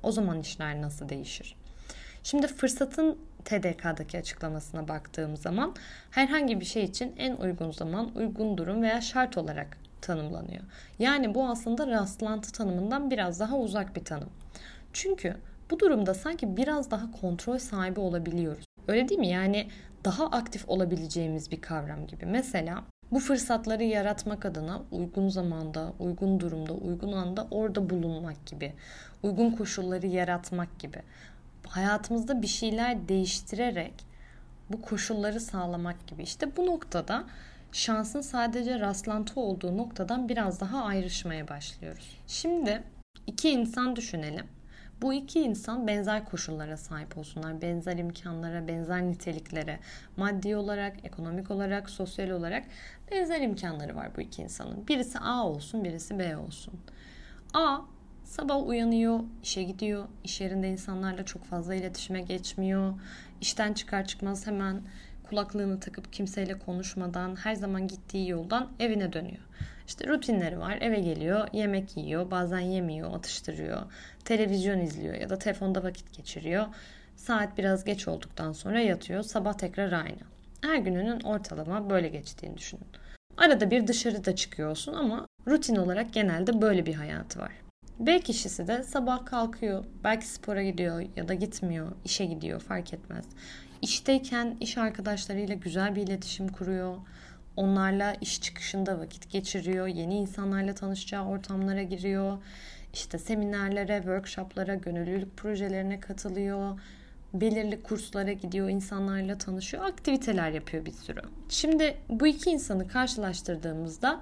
o 0.03 0.11
zaman 0.11 0.39
işler 0.39 0.81
nasıl 0.81 1.09
değişir? 1.09 1.55
Şimdi 2.23 2.47
fırsatın 2.47 3.17
TDK'daki 3.45 4.17
açıklamasına 4.17 4.87
baktığım 4.87 5.37
zaman 5.37 5.75
herhangi 6.11 6.59
bir 6.59 6.65
şey 6.65 6.83
için 6.83 7.13
en 7.17 7.35
uygun 7.35 7.71
zaman, 7.71 8.15
uygun 8.15 8.57
durum 8.57 8.81
veya 8.81 9.01
şart 9.01 9.37
olarak 9.37 9.77
tanımlanıyor. 10.01 10.63
Yani 10.99 11.35
bu 11.35 11.47
aslında 11.47 11.87
rastlantı 11.87 12.51
tanımından 12.51 13.11
biraz 13.11 13.39
daha 13.39 13.57
uzak 13.57 13.95
bir 13.95 14.05
tanım. 14.05 14.29
Çünkü 14.93 15.37
bu 15.71 15.79
durumda 15.79 16.13
sanki 16.13 16.57
biraz 16.57 16.91
daha 16.91 17.11
kontrol 17.11 17.57
sahibi 17.57 17.99
olabiliyoruz. 17.99 18.67
Öyle 18.87 19.09
değil 19.09 19.19
mi? 19.19 19.27
Yani 19.27 19.67
daha 20.05 20.25
aktif 20.25 20.69
olabileceğimiz 20.69 21.51
bir 21.51 21.61
kavram 21.61 22.07
gibi. 22.07 22.25
Mesela 22.25 22.83
bu 23.11 23.19
fırsatları 23.19 23.83
yaratmak 23.83 24.45
adına 24.45 24.81
uygun 24.91 25.29
zamanda, 25.29 25.93
uygun 25.99 26.39
durumda, 26.39 26.73
uygun 26.73 27.11
anda 27.11 27.47
orada 27.51 27.89
bulunmak 27.89 28.45
gibi. 28.45 28.73
Uygun 29.23 29.51
koşulları 29.51 30.07
yaratmak 30.07 30.79
gibi. 30.79 31.01
Hayatımızda 31.67 32.41
bir 32.41 32.47
şeyler 32.47 33.07
değiştirerek 33.07 33.93
bu 34.69 34.81
koşulları 34.81 35.39
sağlamak 35.39 36.07
gibi. 36.07 36.23
İşte 36.23 36.57
bu 36.57 36.65
noktada 36.65 37.23
şansın 37.71 38.21
sadece 38.21 38.79
rastlantı 38.79 39.39
olduğu 39.39 39.77
noktadan 39.77 40.29
biraz 40.29 40.59
daha 40.59 40.83
ayrışmaya 40.83 41.47
başlıyoruz. 41.47 42.17
Şimdi 42.27 42.83
iki 43.27 43.49
insan 43.49 43.95
düşünelim. 43.95 44.45
Bu 45.01 45.13
iki 45.13 45.39
insan 45.39 45.87
benzer 45.87 46.25
koşullara 46.25 46.77
sahip 46.77 47.17
olsunlar. 47.17 47.61
Benzer 47.61 47.97
imkanlara, 47.97 48.67
benzer 48.67 49.01
niteliklere, 49.01 49.79
maddi 50.17 50.55
olarak, 50.55 51.05
ekonomik 51.05 51.51
olarak, 51.51 51.89
sosyal 51.89 52.29
olarak 52.29 52.63
benzer 53.11 53.41
imkanları 53.41 53.95
var 53.95 54.11
bu 54.17 54.21
iki 54.21 54.41
insanın. 54.41 54.87
Birisi 54.87 55.19
A 55.19 55.47
olsun, 55.47 55.83
birisi 55.83 56.19
B 56.19 56.37
olsun. 56.37 56.73
A 57.53 57.77
sabah 58.23 58.67
uyanıyor, 58.67 59.19
işe 59.43 59.63
gidiyor, 59.63 60.05
iş 60.23 60.41
yerinde 60.41 60.69
insanlarla 60.69 61.25
çok 61.25 61.43
fazla 61.43 61.75
iletişime 61.75 62.21
geçmiyor. 62.21 62.93
İşten 63.41 63.73
çıkar 63.73 64.05
çıkmaz 64.05 64.47
hemen 64.47 64.81
kulaklığını 65.29 65.79
takıp 65.79 66.13
kimseyle 66.13 66.59
konuşmadan 66.59 67.35
her 67.35 67.55
zaman 67.55 67.87
gittiği 67.87 68.29
yoldan 68.29 68.67
evine 68.79 69.13
dönüyor. 69.13 69.43
İşte 69.87 70.07
rutinleri 70.07 70.59
var. 70.59 70.77
Eve 70.81 70.99
geliyor, 70.99 71.47
yemek 71.53 71.97
yiyor, 71.97 72.31
bazen 72.31 72.59
yemiyor, 72.59 73.13
atıştırıyor. 73.13 73.81
Televizyon 74.25 74.79
izliyor 74.79 75.15
ya 75.15 75.29
da 75.29 75.39
telefonda 75.39 75.83
vakit 75.83 76.17
geçiriyor. 76.17 76.65
Saat 77.15 77.57
biraz 77.57 77.83
geç 77.83 78.07
olduktan 78.07 78.51
sonra 78.51 78.79
yatıyor. 78.79 79.23
Sabah 79.23 79.53
tekrar 79.53 79.91
aynı. 79.91 80.21
Her 80.61 80.77
gününün 80.77 81.19
ortalama 81.19 81.89
böyle 81.89 82.07
geçtiğini 82.07 82.57
düşünün. 82.57 82.87
Arada 83.37 83.71
bir 83.71 83.87
dışarıda 83.87 84.35
çıkıyorsun 84.35 84.93
ama 84.93 85.27
rutin 85.47 85.75
olarak 85.75 86.13
genelde 86.13 86.61
böyle 86.61 86.85
bir 86.85 86.93
hayatı 86.93 87.39
var. 87.39 87.51
B 87.99 88.19
kişisi 88.19 88.67
de 88.67 88.83
sabah 88.83 89.25
kalkıyor, 89.25 89.85
belki 90.03 90.27
spora 90.27 90.63
gidiyor 90.63 91.03
ya 91.15 91.27
da 91.27 91.33
gitmiyor, 91.33 91.91
işe 92.05 92.25
gidiyor 92.25 92.59
fark 92.59 92.93
etmez. 92.93 93.25
İşteyken 93.81 94.57
iş 94.59 94.77
arkadaşlarıyla 94.77 95.55
güzel 95.55 95.95
bir 95.95 96.01
iletişim 96.01 96.47
kuruyor. 96.47 96.97
Onlarla 97.57 98.13
iş 98.21 98.41
çıkışında 98.41 98.99
vakit 98.99 99.31
geçiriyor. 99.31 99.87
Yeni 99.87 100.15
insanlarla 100.15 100.75
tanışacağı 100.75 101.27
ortamlara 101.27 101.83
giriyor. 101.83 102.37
İşte 102.93 103.17
seminerlere, 103.17 103.97
workshoplara, 103.97 104.75
gönüllülük 104.75 105.37
projelerine 105.37 105.99
katılıyor. 105.99 106.79
Belirli 107.33 107.83
kurslara 107.83 108.31
gidiyor, 108.31 108.69
insanlarla 108.69 109.37
tanışıyor, 109.37 109.85
aktiviteler 109.85 110.51
yapıyor 110.51 110.85
bir 110.85 110.91
sürü. 110.91 111.21
Şimdi 111.49 111.97
bu 112.09 112.27
iki 112.27 112.49
insanı 112.49 112.87
karşılaştırdığımızda 112.87 114.21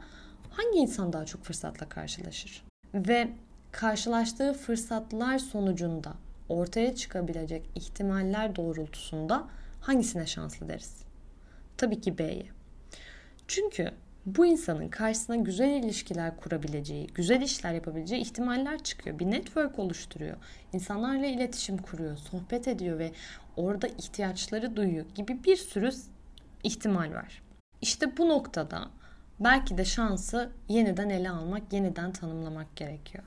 hangi 0.49 0.79
insan 0.79 1.13
daha 1.13 1.25
çok 1.25 1.43
fırsatla 1.43 1.89
karşılaşır? 1.89 2.63
Ve 2.93 3.27
karşılaştığı 3.71 4.53
fırsatlar 4.53 5.39
sonucunda 5.39 6.13
ortaya 6.49 6.95
çıkabilecek 6.95 7.69
ihtimaller 7.75 8.55
doğrultusunda 8.55 9.47
hangisine 9.81 10.25
şanslı 10.25 10.69
deriz? 10.69 10.95
Tabii 11.77 12.01
ki 12.01 12.17
B'ye. 12.17 12.54
Çünkü 13.47 13.91
bu 14.25 14.45
insanın 14.45 14.89
karşısına 14.89 15.35
güzel 15.35 15.69
ilişkiler 15.69 16.37
kurabileceği, 16.37 17.07
güzel 17.07 17.41
işler 17.41 17.73
yapabileceği 17.73 18.21
ihtimaller 18.21 18.83
çıkıyor. 18.83 19.19
Bir 19.19 19.25
network 19.25 19.79
oluşturuyor. 19.79 20.37
İnsanlarla 20.73 21.25
iletişim 21.25 21.77
kuruyor, 21.77 22.17
sohbet 22.17 22.67
ediyor 22.67 22.99
ve 22.99 23.11
orada 23.55 23.87
ihtiyaçları 23.87 24.75
duyuyor 24.75 25.05
gibi 25.15 25.43
bir 25.43 25.55
sürü 25.55 25.89
ihtimal 26.63 27.13
var. 27.13 27.41
İşte 27.81 28.17
bu 28.17 28.29
noktada 28.29 28.89
belki 29.39 29.77
de 29.77 29.85
şansı 29.85 30.49
yeniden 30.69 31.09
ele 31.09 31.29
almak, 31.29 31.73
yeniden 31.73 32.11
tanımlamak 32.11 32.75
gerekiyor 32.75 33.23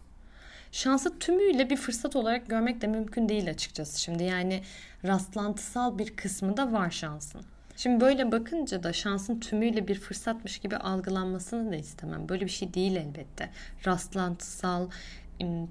şansı 0.73 1.19
tümüyle 1.19 1.71
bir 1.71 1.77
fırsat 1.77 2.17
olarak 2.17 2.49
görmek 2.49 2.81
de 2.81 2.87
mümkün 2.87 3.29
değil 3.29 3.51
açıkçası. 3.51 4.01
Şimdi 4.01 4.23
yani 4.23 4.63
rastlantısal 5.05 5.99
bir 5.99 6.17
kısmı 6.17 6.57
da 6.57 6.73
var 6.73 6.91
şansın. 6.91 7.43
Şimdi 7.79 8.01
böyle 8.01 8.33
bakınca 8.33 8.83
da 8.83 8.93
şansın 8.93 9.41
tümüyle 9.41 9.89
bir 9.89 10.01
fırsatmış 10.01 10.59
gibi 10.59 10.77
algılanmasını 10.77 11.73
da 11.73 11.77
istemem. 11.77 12.29
Böyle 12.29 12.45
bir 12.45 12.51
şey 12.51 12.75
değil 12.75 12.97
elbette. 12.97 13.51
Rastlantısal, 13.87 14.91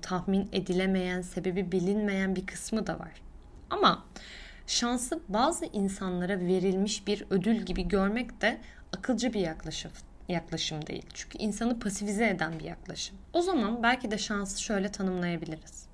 tahmin 0.01 0.49
edilemeyen, 0.51 1.21
sebebi 1.21 1.71
bilinmeyen 1.71 2.35
bir 2.35 2.45
kısmı 2.45 2.87
da 2.87 2.99
var. 2.99 3.11
Ama 3.69 4.05
şansı 4.67 5.19
bazı 5.27 5.65
insanlara 5.65 6.39
verilmiş 6.39 7.07
bir 7.07 7.25
ödül 7.29 7.55
gibi 7.55 7.87
görmek 7.87 8.41
de 8.41 8.61
akılcı 8.97 9.33
bir 9.33 9.39
yaklaşım 9.39 9.91
yaklaşım 10.27 10.87
değil. 10.87 11.05
Çünkü 11.13 11.37
insanı 11.37 11.79
pasifize 11.79 12.29
eden 12.29 12.59
bir 12.59 12.65
yaklaşım. 12.65 13.17
O 13.33 13.41
zaman 13.41 13.83
belki 13.83 14.11
de 14.11 14.17
şansı 14.17 14.63
şöyle 14.63 14.91
tanımlayabiliriz. 14.91 15.85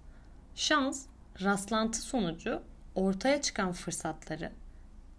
Şans, 0.56 1.06
rastlantı 1.42 2.02
sonucu 2.02 2.62
ortaya 2.96 3.42
çıkan 3.42 3.72
fırsatları 3.72 4.52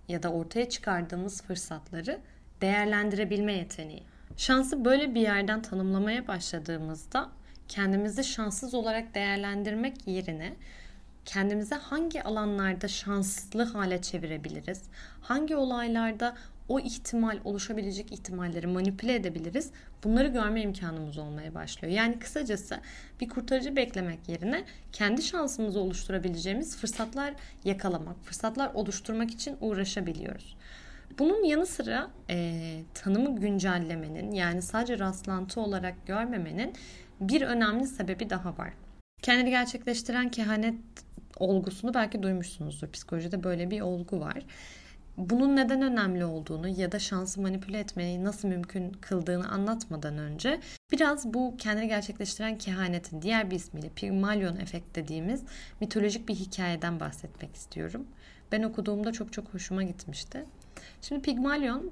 ya 0.08 0.22
da 0.22 0.32
ortaya 0.32 0.68
çıkardığımız 0.68 1.42
fırsatları 1.42 2.20
değerlendirebilme 2.60 3.52
yeteneği. 3.52 4.02
Şansı 4.36 4.84
böyle 4.84 5.14
bir 5.14 5.20
yerden 5.20 5.62
tanımlamaya 5.62 6.28
başladığımızda 6.28 7.30
kendimizi 7.68 8.24
şanssız 8.24 8.74
olarak 8.74 9.14
değerlendirmek 9.14 10.06
yerine 10.06 10.56
kendimize 11.24 11.74
hangi 11.74 12.22
alanlarda 12.22 12.88
şanslı 12.88 13.62
hale 13.62 14.02
çevirebiliriz? 14.02 14.82
Hangi 15.20 15.56
olaylarda 15.56 16.34
o 16.68 16.80
ihtimal 16.80 17.38
oluşabilecek 17.44 18.12
ihtimalleri 18.12 18.66
manipüle 18.66 19.14
edebiliriz. 19.14 19.70
Bunları 20.04 20.28
görme 20.28 20.62
imkanımız 20.62 21.18
olmaya 21.18 21.54
başlıyor. 21.54 21.94
Yani 21.94 22.18
kısacası 22.18 22.80
bir 23.20 23.28
kurtarıcı 23.28 23.76
beklemek 23.76 24.28
yerine 24.28 24.64
kendi 24.92 25.22
şansımızı 25.22 25.80
oluşturabileceğimiz 25.80 26.76
fırsatlar 26.76 27.34
yakalamak, 27.64 28.24
fırsatlar 28.24 28.74
oluşturmak 28.74 29.30
için 29.30 29.56
uğraşabiliyoruz. 29.60 30.56
Bunun 31.18 31.44
yanı 31.44 31.66
sıra 31.66 32.10
e, 32.30 32.80
tanımı 32.94 33.40
güncellemenin 33.40 34.32
yani 34.32 34.62
sadece 34.62 34.98
rastlantı 34.98 35.60
olarak 35.60 36.06
görmemenin 36.06 36.72
bir 37.20 37.42
önemli 37.42 37.86
sebebi 37.86 38.30
daha 38.30 38.58
var. 38.58 38.72
Kendini 39.22 39.50
gerçekleştiren 39.50 40.30
kehanet 40.30 40.74
olgusunu 41.36 41.94
belki 41.94 42.22
duymuşsunuzdur. 42.22 42.90
Psikolojide 42.90 43.44
böyle 43.44 43.70
bir 43.70 43.80
olgu 43.80 44.20
var 44.20 44.42
bunun 45.16 45.56
neden 45.56 45.82
önemli 45.82 46.24
olduğunu 46.24 46.68
ya 46.68 46.92
da 46.92 46.98
şansı 46.98 47.40
manipüle 47.40 47.78
etmeyi 47.78 48.24
nasıl 48.24 48.48
mümkün 48.48 48.92
kıldığını 48.92 49.48
anlatmadan 49.48 50.18
önce 50.18 50.60
biraz 50.92 51.34
bu 51.34 51.54
kendini 51.58 51.88
gerçekleştiren 51.88 52.58
kehanetin 52.58 53.22
diğer 53.22 53.50
bir 53.50 53.56
ismiyle 53.56 53.88
Pygmalion 53.88 54.56
efekt 54.56 54.96
dediğimiz 54.96 55.42
mitolojik 55.80 56.28
bir 56.28 56.34
hikayeden 56.34 57.00
bahsetmek 57.00 57.56
istiyorum. 57.56 58.06
Ben 58.52 58.62
okuduğumda 58.62 59.12
çok 59.12 59.32
çok 59.32 59.54
hoşuma 59.54 59.82
gitmişti. 59.82 60.44
Şimdi 61.02 61.22
Pygmalion 61.22 61.90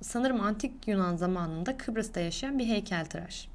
sanırım 0.00 0.40
antik 0.40 0.88
Yunan 0.88 1.16
zamanında 1.16 1.76
Kıbrıs'ta 1.76 2.20
yaşayan 2.20 2.58
bir 2.58 2.66
heykeltıraş. 2.66 3.48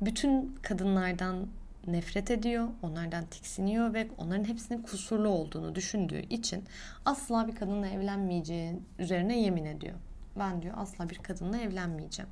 Bütün 0.00 0.54
kadınlardan 0.62 1.46
nefret 1.86 2.30
ediyor, 2.30 2.68
onlardan 2.82 3.26
tiksiniyor 3.26 3.94
ve 3.94 4.08
onların 4.18 4.44
hepsinin 4.44 4.82
kusurlu 4.82 5.28
olduğunu 5.28 5.74
düşündüğü 5.74 6.20
için 6.20 6.64
asla 7.04 7.48
bir 7.48 7.54
kadınla 7.54 7.86
evlenmeyeceği 7.86 8.78
üzerine 8.98 9.40
yemin 9.40 9.64
ediyor. 9.64 9.94
Ben 10.38 10.62
diyor 10.62 10.74
asla 10.76 11.10
bir 11.10 11.18
kadınla 11.18 11.58
evlenmeyeceğim. 11.58 12.30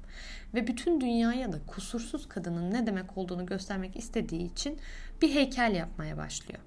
Ve 0.55 0.67
bütün 0.67 1.01
dünyaya 1.01 1.53
da 1.53 1.59
kusursuz 1.67 2.29
kadının 2.29 2.71
ne 2.71 2.87
demek 2.87 3.19
olduğunu 3.19 3.47
göstermek 3.47 3.97
istediği 3.97 4.53
için 4.53 4.79
bir 5.23 5.35
heykel 5.35 5.75
yapmaya 5.75 6.17
başlıyor. 6.17 6.61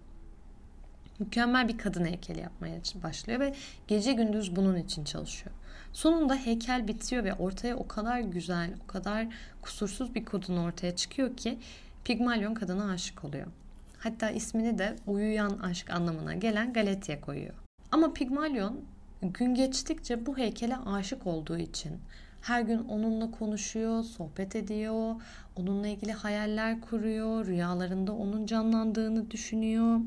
Mükemmel 1.19 1.67
bir 1.67 1.77
kadın 1.77 2.05
heykeli 2.05 2.39
yapmaya 2.39 2.79
başlıyor 3.03 3.39
ve 3.39 3.53
gece 3.87 4.13
gündüz 4.13 4.55
bunun 4.55 4.75
için 4.75 5.03
çalışıyor. 5.03 5.55
Sonunda 5.93 6.35
heykel 6.35 6.87
bitiyor 6.87 7.23
ve 7.23 7.33
ortaya 7.33 7.75
o 7.75 7.87
kadar 7.87 8.19
güzel, 8.19 8.73
o 8.83 8.87
kadar 8.87 9.27
kusursuz 9.61 10.15
bir 10.15 10.25
kadın 10.25 10.57
ortaya 10.57 10.95
çıkıyor 10.95 11.37
ki 11.37 11.59
Pigmalion 12.05 12.53
kadına 12.53 12.91
aşık 12.91 13.23
oluyor. 13.23 13.47
Hatta 13.97 14.29
ismini 14.29 14.77
de 14.77 14.95
uyuyan 15.07 15.59
aşk 15.59 15.89
anlamına 15.89 16.33
gelen 16.33 16.73
Galetya 16.73 17.21
koyuyor. 17.21 17.53
Ama 17.91 18.13
Pigmalion 18.13 18.81
gün 19.21 19.55
geçtikçe 19.55 20.25
bu 20.25 20.37
heykele 20.37 20.77
aşık 20.77 21.27
olduğu 21.27 21.57
için 21.57 21.99
Her 22.41 22.61
gün 22.61 22.79
onunla 22.79 23.31
konuşuyor, 23.31 24.03
sohbet 24.03 24.55
ediyor, 24.55 25.15
onunla 25.55 25.87
ilgili 25.87 26.11
hayaller 26.11 26.81
kuruyor, 26.81 27.45
rüyalarında 27.45 28.13
onun 28.13 28.45
canlandığını 28.45 29.31
düşünüyor. 29.31 29.99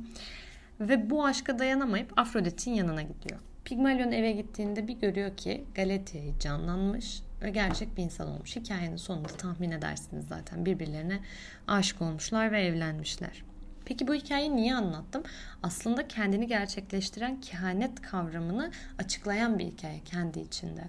Ve 0.81 1.11
bu 1.11 1.25
aşka 1.25 1.59
dayanamayıp 1.59 2.19
Afrodit'in 2.19 2.75
yanına 2.75 3.03
gidiyor. 3.03 3.41
Pigmalion 3.65 4.13
eve 4.13 4.33
gittiğinde 4.33 4.89
bir 4.89 4.95
görüyor 4.95 5.37
ki 5.37 5.65
Galatea'yı 5.75 6.39
canlanmış 6.39 7.23
ve 7.47 7.51
gerçek 7.51 7.97
bir 7.97 8.03
insan 8.03 8.29
olmuş. 8.29 8.57
Hikayenin 8.57 8.97
sonunda 8.97 9.29
tahmin 9.29 9.71
edersiniz 9.71 10.27
zaten 10.29 10.67
birbirlerine 10.67 11.21
aşık 11.67 12.03
olmuşlar 12.03 12.53
ve 12.53 12.63
evlenmişler. 12.63 13.43
Peki 13.85 14.09
bu 14.09 14.15
hikayeyi 14.15 14.57
niye 14.57 14.75
anlattım? 14.75 15.23
Aslında 15.63 16.09
kendini 16.09 16.47
gerçekleştiren 16.47 17.41
kehanet 17.41 18.03
kavramını 18.03 18.71
açıklayan 18.99 19.59
bir 19.59 19.65
hikaye 19.65 20.01
kendi 20.05 20.41
içinde. 20.41 20.89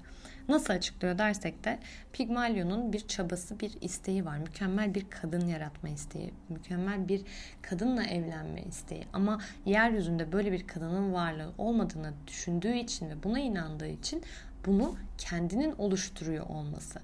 Nasıl 0.49 0.73
açıklıyor 0.73 1.17
dersek 1.17 1.63
de 1.63 1.79
Pigmalion'un 2.13 2.93
bir 2.93 3.07
çabası, 3.07 3.59
bir 3.59 3.81
isteği 3.81 4.25
var. 4.25 4.37
Mükemmel 4.37 4.95
bir 4.95 5.09
kadın 5.09 5.47
yaratma 5.47 5.89
isteği, 5.89 6.33
mükemmel 6.49 7.07
bir 7.07 7.21
kadınla 7.61 8.03
evlenme 8.03 8.61
isteği. 8.61 9.03
Ama 9.13 9.41
yeryüzünde 9.65 10.31
böyle 10.31 10.51
bir 10.51 10.67
kadının 10.67 11.13
varlığı 11.13 11.51
olmadığını 11.57 12.13
düşündüğü 12.27 12.73
için 12.73 13.09
ve 13.09 13.23
buna 13.23 13.39
inandığı 13.39 13.87
için 13.87 14.23
bunu 14.67 14.95
kendinin 15.17 15.75
oluşturuyor 15.77 16.49
olması. 16.49 16.99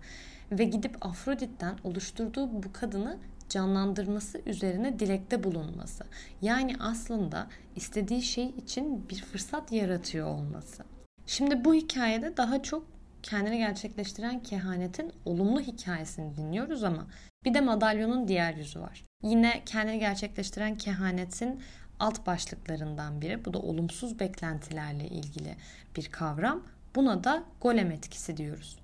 Ve 0.52 0.64
gidip 0.64 1.06
Afrodit'ten 1.06 1.76
oluşturduğu 1.84 2.64
bu 2.64 2.74
kadını 2.74 3.18
canlandırması 3.50 4.42
üzerine 4.46 5.00
dilekte 5.00 5.44
bulunması. 5.44 6.04
Yani 6.42 6.76
aslında 6.80 7.48
istediği 7.76 8.22
şey 8.22 8.46
için 8.46 9.10
bir 9.10 9.22
fırsat 9.22 9.72
yaratıyor 9.72 10.28
olması. 10.28 10.84
Şimdi 11.26 11.66
bu 11.66 11.74
hikayede 11.74 12.38
daha 12.38 12.64
çok 12.64 12.86
kendini 13.24 13.58
gerçekleştiren 13.58 14.44
kehanetin 14.44 15.12
olumlu 15.26 15.62
hikayesini 15.62 16.36
dinliyoruz 16.36 16.84
ama 16.84 17.08
bir 17.46 17.54
de 17.54 17.62
madalyonun 17.62 18.28
diğer 18.28 18.54
yüzü 18.54 18.80
var. 18.80 19.06
Yine 19.24 19.62
kendini 19.66 20.00
gerçekleştiren 20.00 20.78
kehanetin 20.78 21.62
alt 22.00 22.26
başlıklarından 22.26 23.22
biri. 23.22 23.46
Bu 23.46 23.54
da 23.54 23.60
olumsuz 23.60 24.20
beklentilerle 24.20 25.08
ilgili 25.08 25.56
bir 25.96 26.06
kavram. 26.06 26.64
Buna 26.96 27.24
da 27.24 27.44
golem 27.62 27.92
etkisi 27.92 28.38
diyoruz. 28.38 28.78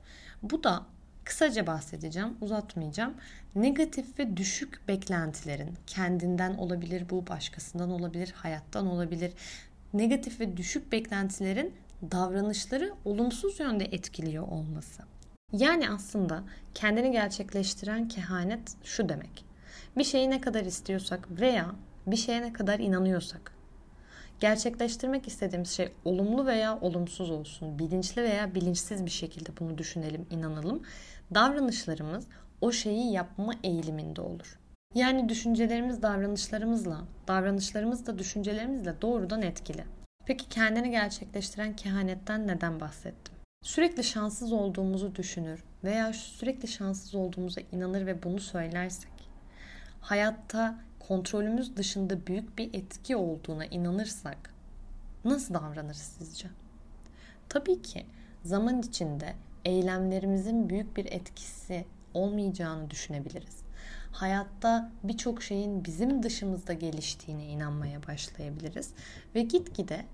Bu 0.44 0.64
da 0.64 0.86
kısaca 1.24 1.68
bahsedeceğim, 1.68 2.38
uzatmayacağım. 2.42 3.14
Negatif 3.56 4.20
ve 4.20 4.38
düşük 4.38 4.88
beklentilerin 4.88 5.74
kendinden 5.88 6.54
olabilir, 6.54 7.10
bu 7.10 7.28
başkasından 7.28 7.90
olabilir, 7.90 8.34
hayattan 8.36 8.88
olabilir. 8.88 9.34
Negatif 9.94 10.40
ve 10.40 10.58
düşük 10.58 10.92
beklentilerin 10.92 11.74
davranışları 12.12 12.94
olumsuz 13.06 13.60
yönde 13.60 13.86
etkiliyor 13.86 14.48
olması. 14.48 15.04
Yani 15.54 15.90
aslında 15.90 16.44
kendini 16.74 17.12
gerçekleştiren 17.12 18.08
kehanet 18.08 18.76
şu 18.84 19.10
demek. 19.10 19.46
Bir 19.98 20.04
şeyi 20.04 20.30
ne 20.30 20.42
kadar 20.42 20.66
istiyorsak 20.66 21.28
veya 21.42 21.72
bir 22.08 22.16
şeye 22.16 22.42
ne 22.42 22.54
kadar 22.54 22.80
inanıyorsak 22.80 23.59
gerçekleştirmek 24.40 25.28
istediğimiz 25.28 25.70
şey 25.70 25.92
olumlu 26.06 26.46
veya 26.46 26.80
olumsuz 26.82 27.32
olsun, 27.32 27.80
bilinçli 27.80 28.24
veya 28.24 28.56
bilinçsiz 28.56 29.06
bir 29.06 29.12
şekilde 29.12 29.50
bunu 29.60 29.78
düşünelim, 29.78 30.26
inanalım. 30.30 30.84
Davranışlarımız 31.34 32.28
o 32.62 32.72
şeyi 32.72 33.12
yapma 33.12 33.54
eğiliminde 33.64 34.22
olur. 34.22 34.60
Yani 34.96 35.30
düşüncelerimiz 35.30 36.02
davranışlarımızla, 36.02 37.02
davranışlarımız 37.28 38.06
da 38.06 38.20
düşüncelerimizle 38.20 39.02
doğrudan 39.02 39.42
etkili. 39.42 39.84
Peki 40.26 40.50
kendini 40.50 40.92
gerçekleştiren 40.92 41.76
kehanetten 41.76 42.48
neden 42.48 42.80
bahsettim? 42.80 43.34
Sürekli 43.64 44.04
şanssız 44.04 44.54
olduğumuzu 44.54 45.16
düşünür 45.16 45.64
veya 45.84 46.14
sürekli 46.14 46.68
şanssız 46.68 47.16
olduğumuza 47.16 47.62
inanır 47.72 48.06
ve 48.06 48.24
bunu 48.24 48.40
söylersek, 48.40 49.12
hayatta 50.02 50.80
kontrolümüz 51.10 51.76
dışında 51.76 52.28
büyük 52.28 52.58
bir 52.58 52.74
etki 52.74 53.16
olduğuna 53.16 53.66
inanırsak 53.66 54.54
nasıl 55.26 55.54
davranırız 55.54 56.16
sizce? 56.18 56.48
Tabii 57.50 57.82
ki 57.82 58.06
zaman 58.44 58.82
içinde 58.82 59.34
eylemlerimizin 59.66 60.70
büyük 60.70 60.98
bir 60.98 61.06
etkisi 61.06 61.86
olmayacağını 62.14 62.90
düşünebiliriz. 62.90 63.58
Hayatta 64.12 64.92
birçok 65.04 65.44
şeyin 65.44 65.86
bizim 65.86 66.24
dışımızda 66.24 66.74
geliştiğine 66.74 67.46
inanmaya 67.46 68.08
başlayabiliriz 68.08 68.94
ve 69.36 69.42
gitgide 69.42 70.06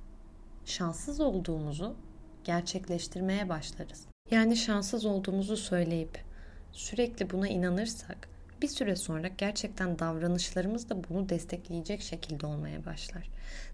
şanssız 0.66 1.20
olduğumuzu 1.20 1.96
gerçekleştirmeye 2.44 3.50
başlarız. 3.50 4.06
Yani 4.32 4.58
şanssız 4.58 5.06
olduğumuzu 5.06 5.58
söyleyip 5.58 6.24
sürekli 6.72 7.30
buna 7.30 7.48
inanırsak 7.48 8.35
bir 8.62 8.68
süre 8.68 8.96
sonra 8.96 9.28
gerçekten 9.28 10.00
davranışlarımız 10.00 10.90
da 10.90 11.10
bunu 11.10 11.30
destekleyecek 11.30 12.02
şekilde 12.02 12.46
olmaya 12.46 12.86
başlar. 12.86 13.30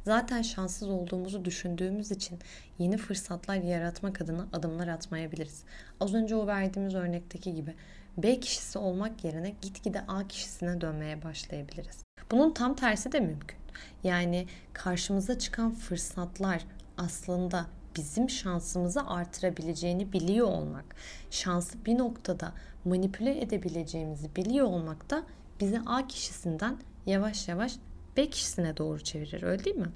Zaten 0.05 0.41
şanssız 0.41 0.89
olduğumuzu 0.89 1.45
düşündüğümüz 1.45 2.11
için 2.11 2.39
yeni 2.79 2.97
fırsatlar 2.97 3.55
yaratmak 3.55 4.21
adına 4.21 4.47
adımlar 4.53 4.87
atmayabiliriz. 4.87 5.63
Az 5.99 6.13
önce 6.13 6.35
o 6.35 6.47
verdiğimiz 6.47 6.95
örnekteki 6.95 7.53
gibi 7.55 7.75
B 8.17 8.39
kişisi 8.39 8.79
olmak 8.79 9.23
yerine 9.23 9.55
gitgide 9.61 10.01
A 10.07 10.27
kişisine 10.27 10.81
dönmeye 10.81 11.23
başlayabiliriz. 11.23 12.03
Bunun 12.31 12.53
tam 12.53 12.75
tersi 12.75 13.11
de 13.11 13.19
mümkün. 13.19 13.57
Yani 14.03 14.47
karşımıza 14.73 15.39
çıkan 15.39 15.71
fırsatlar 15.71 16.65
aslında 16.97 17.65
bizim 17.95 18.29
şansımızı 18.29 19.07
artırabileceğini 19.07 20.13
biliyor 20.13 20.47
olmak, 20.47 20.95
şansı 21.31 21.85
bir 21.85 21.97
noktada 21.97 22.53
manipüle 22.85 23.41
edebileceğimizi 23.41 24.35
biliyor 24.35 24.65
olmak 24.67 25.09
da 25.09 25.23
bizi 25.59 25.79
A 25.85 26.07
kişisinden 26.07 26.77
yavaş 27.05 27.47
yavaş 27.47 27.73
B 28.17 28.29
kişisine 28.29 28.77
doğru 28.77 29.03
çevirir 29.03 29.43
öyle 29.43 29.65
değil 29.65 29.75
mi? 29.75 29.91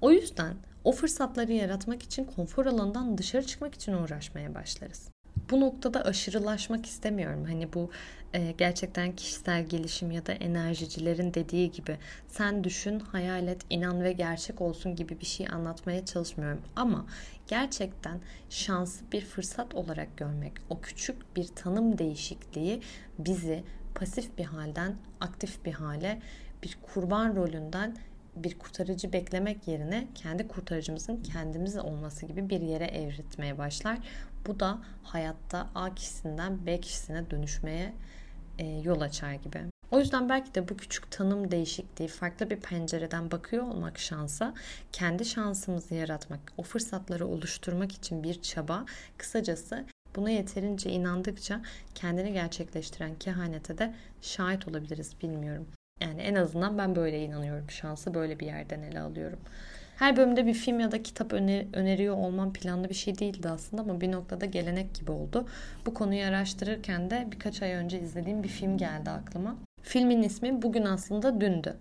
O 0.00 0.10
yüzden 0.10 0.56
o 0.84 0.92
fırsatları 0.92 1.52
yaratmak 1.52 2.02
için 2.02 2.24
konfor 2.24 2.66
alanından 2.66 3.18
dışarı 3.18 3.46
çıkmak 3.46 3.74
için 3.74 3.92
uğraşmaya 3.92 4.54
başlarız 4.54 5.13
bu 5.50 5.60
noktada 5.60 6.04
aşırılaşmak 6.04 6.86
istemiyorum. 6.86 7.44
Hani 7.44 7.72
bu 7.72 7.90
e, 8.34 8.54
gerçekten 8.58 9.16
kişisel 9.16 9.66
gelişim 9.66 10.10
ya 10.10 10.26
da 10.26 10.32
enerjicilerin 10.32 11.34
dediği 11.34 11.70
gibi 11.70 11.98
sen 12.28 12.64
düşün, 12.64 13.00
hayal 13.00 13.48
et, 13.48 13.62
inan 13.70 14.02
ve 14.02 14.12
gerçek 14.12 14.60
olsun 14.60 14.96
gibi 14.96 15.20
bir 15.20 15.26
şey 15.26 15.48
anlatmaya 15.48 16.04
çalışmıyorum. 16.04 16.60
Ama 16.76 17.06
gerçekten 17.48 18.20
şansı 18.50 19.04
bir 19.12 19.20
fırsat 19.20 19.74
olarak 19.74 20.16
görmek, 20.16 20.52
o 20.70 20.80
küçük 20.80 21.36
bir 21.36 21.46
tanım 21.46 21.98
değişikliği 21.98 22.80
bizi 23.18 23.64
pasif 23.94 24.38
bir 24.38 24.44
halden 24.44 24.96
aktif 25.20 25.64
bir 25.64 25.72
hale, 25.72 26.22
bir 26.62 26.78
kurban 26.82 27.36
rolünden 27.36 27.96
bir 28.36 28.58
kurtarıcı 28.58 29.12
beklemek 29.12 29.68
yerine 29.68 30.08
kendi 30.14 30.48
kurtarıcımızın 30.48 31.16
kendimiz 31.16 31.76
olması 31.76 32.26
gibi 32.26 32.50
bir 32.50 32.60
yere 32.60 32.84
evritmeye 32.84 33.58
başlar. 33.58 33.98
Bu 34.46 34.60
da 34.60 34.78
hayatta 35.02 35.68
A 35.74 35.94
kişisinden 35.94 36.66
B 36.66 36.80
kişisine 36.80 37.30
dönüşmeye 37.30 37.92
e, 38.58 38.66
yol 38.66 39.00
açar 39.00 39.32
gibi. 39.32 39.60
O 39.90 39.98
yüzden 39.98 40.28
belki 40.28 40.54
de 40.54 40.68
bu 40.68 40.76
küçük 40.76 41.10
tanım 41.10 41.50
değişikliği, 41.50 42.08
farklı 42.08 42.50
bir 42.50 42.60
pencereden 42.60 43.30
bakıyor 43.30 43.64
olmak 43.64 43.98
şansa, 43.98 44.54
kendi 44.92 45.24
şansımızı 45.24 45.94
yaratmak, 45.94 46.40
o 46.56 46.62
fırsatları 46.62 47.26
oluşturmak 47.26 47.92
için 47.92 48.22
bir 48.22 48.42
çaba, 48.42 48.84
kısacası 49.18 49.84
buna 50.16 50.30
yeterince 50.30 50.90
inandıkça 50.90 51.60
kendini 51.94 52.32
gerçekleştiren 52.32 53.14
kehanete 53.14 53.78
de 53.78 53.94
şahit 54.22 54.68
olabiliriz 54.68 55.12
bilmiyorum. 55.22 55.66
Yani 56.00 56.22
en 56.22 56.34
azından 56.34 56.78
ben 56.78 56.96
böyle 56.96 57.24
inanıyorum. 57.24 57.70
Şansı 57.70 58.14
böyle 58.14 58.40
bir 58.40 58.46
yerden 58.46 58.82
ele 58.82 59.00
alıyorum. 59.00 59.38
Her 59.96 60.16
bölümde 60.16 60.46
bir 60.46 60.54
film 60.54 60.80
ya 60.80 60.92
da 60.92 61.02
kitap 61.02 61.32
öner- 61.32 61.66
öneriyor 61.72 62.16
olmam 62.16 62.52
planlı 62.52 62.88
bir 62.88 62.94
şey 62.94 63.18
değildi 63.18 63.48
aslında 63.48 63.82
ama 63.82 64.00
bir 64.00 64.12
noktada 64.12 64.46
gelenek 64.46 64.94
gibi 64.94 65.10
oldu. 65.10 65.48
Bu 65.86 65.94
konuyu 65.94 66.24
araştırırken 66.24 67.10
de 67.10 67.26
birkaç 67.32 67.62
ay 67.62 67.72
önce 67.72 68.00
izlediğim 68.00 68.42
bir 68.42 68.48
film 68.48 68.78
geldi 68.78 69.10
aklıma. 69.10 69.56
Filmin 69.82 70.22
ismi 70.22 70.62
Bugün 70.62 70.84
Aslında 70.84 71.40
Dündü. 71.40 71.76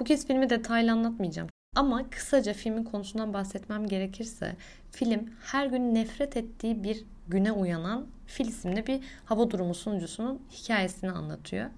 Bu 0.00 0.04
kez 0.04 0.26
filmi 0.26 0.50
detaylı 0.50 0.92
anlatmayacağım. 0.92 1.48
Ama 1.76 2.10
kısaca 2.10 2.52
filmin 2.52 2.84
konusundan 2.84 3.34
bahsetmem 3.34 3.86
gerekirse 3.86 4.56
film 4.90 5.30
her 5.44 5.66
gün 5.66 5.94
nefret 5.94 6.36
ettiği 6.36 6.84
bir 6.84 7.04
güne 7.28 7.52
uyanan 7.52 8.06
Fil 8.26 8.48
isimli 8.48 8.86
bir 8.86 9.00
hava 9.24 9.50
durumu 9.50 9.74
sunucusunun 9.74 10.42
hikayesini 10.50 11.10
anlatıyor. 11.10 11.70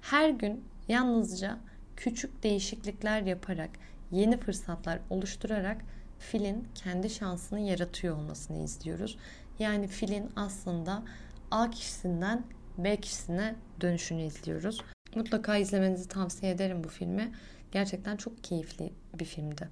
Her 0.00 0.30
gün 0.30 0.64
yalnızca 0.88 1.58
küçük 1.96 2.42
değişiklikler 2.42 3.22
yaparak 3.22 3.70
yeni 4.10 4.36
fırsatlar 4.36 4.98
oluşturarak 5.10 5.84
filin 6.18 6.68
kendi 6.74 7.10
şansını 7.10 7.60
yaratıyor 7.60 8.16
olmasını 8.16 8.64
izliyoruz. 8.64 9.18
Yani 9.58 9.88
filin 9.88 10.30
aslında 10.36 11.02
A 11.50 11.70
kişisinden 11.70 12.44
B 12.78 12.96
kişisine 12.96 13.54
dönüşünü 13.80 14.22
izliyoruz. 14.22 14.82
Mutlaka 15.14 15.56
izlemenizi 15.56 16.08
tavsiye 16.08 16.52
ederim 16.52 16.84
bu 16.84 16.88
filmi. 16.88 17.32
Gerçekten 17.72 18.16
çok 18.16 18.44
keyifli 18.44 18.92
bir 19.18 19.24
filmdi. 19.24 19.68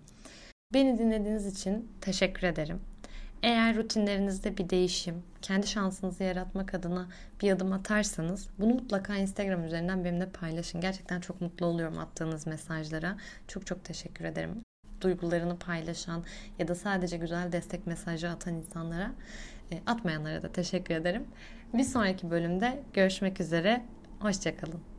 Beni 0.75 0.99
dinlediğiniz 0.99 1.47
için 1.47 1.89
teşekkür 2.01 2.47
ederim. 2.47 2.81
Eğer 3.43 3.77
rutinlerinizde 3.77 4.59
bir 4.59 4.71
değişim, 4.71 5.23
kendi 5.43 5.67
şansınızı 5.67 6.25
yaratmak 6.25 6.75
adına 6.75 7.09
bir 7.43 7.53
adım 7.53 7.73
atarsanız 7.73 8.49
bunu 8.59 8.75
mutlaka 8.75 9.17
Instagram 9.17 9.65
üzerinden 9.65 10.05
benimle 10.05 10.29
paylaşın. 10.29 10.81
Gerçekten 10.81 11.21
çok 11.21 11.41
mutlu 11.41 11.67
oluyorum 11.67 11.99
attığınız 11.99 12.47
mesajlara. 12.47 13.17
Çok 13.49 13.67
çok 13.67 13.85
teşekkür 13.85 14.25
ederim. 14.25 14.63
Duygularını 15.01 15.59
paylaşan 15.59 16.25
ya 16.59 16.69
da 16.69 16.75
sadece 16.75 17.17
güzel 17.17 17.53
destek 17.53 17.87
mesajı 17.87 18.31
atan 18.31 18.55
insanlara, 18.55 19.13
e, 19.73 19.81
atmayanlara 19.87 20.43
da 20.43 20.53
teşekkür 20.53 20.95
ederim. 20.95 21.25
Bir 21.75 21.85
sonraki 21.85 22.31
bölümde 22.31 22.83
görüşmek 22.93 23.41
üzere. 23.41 23.83
Hoşçakalın. 24.21 24.92